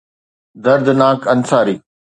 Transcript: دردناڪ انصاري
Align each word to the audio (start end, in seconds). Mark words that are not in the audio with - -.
دردناڪ 0.63 1.19
انصاري 1.35 1.75